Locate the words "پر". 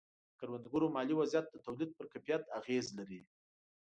1.97-2.05